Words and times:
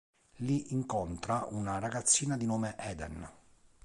Lì 0.37 0.73
incontra 0.73 1.45
una 1.51 1.77
ragazzina 1.77 2.35
di 2.35 2.47
nome 2.47 2.73
Eden. 2.75 3.29